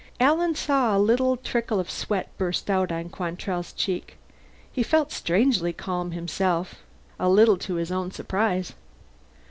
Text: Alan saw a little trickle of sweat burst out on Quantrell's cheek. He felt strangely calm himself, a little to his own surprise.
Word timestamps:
Alan 0.19 0.55
saw 0.55 0.97
a 0.97 0.97
little 0.97 1.37
trickle 1.37 1.79
of 1.79 1.91
sweat 1.91 2.35
burst 2.35 2.71
out 2.71 2.91
on 2.91 3.09
Quantrell's 3.09 3.71
cheek. 3.71 4.17
He 4.71 4.81
felt 4.81 5.11
strangely 5.11 5.73
calm 5.73 6.09
himself, 6.09 6.81
a 7.19 7.29
little 7.29 7.57
to 7.57 7.75
his 7.75 7.91
own 7.91 8.09
surprise. 8.09 8.73